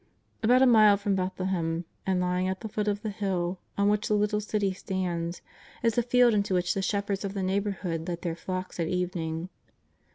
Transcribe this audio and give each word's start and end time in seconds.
About 0.41 0.63
a 0.63 0.65
mile 0.65 0.97
from 0.97 1.13
Bethlehem 1.13 1.85
and 2.07 2.19
lying 2.19 2.47
at 2.47 2.61
the 2.61 2.67
foot 2.67 2.87
of 2.87 3.03
the 3.03 3.11
hill 3.11 3.59
on 3.77 3.87
which 3.87 4.07
the 4.07 4.15
little 4.15 4.41
city 4.41 4.73
stands 4.73 5.43
is 5.83 5.95
a 5.95 6.01
field 6.01 6.33
into 6.33 6.55
which 6.55 6.73
the 6.73 6.81
shepherds 6.81 7.23
of 7.23 7.35
the 7.35 7.43
neighbourhood 7.43 8.07
led 8.07 8.23
their 8.23 8.35
flocks 8.35 8.79
at 8.79 8.87
evening. 8.87 9.49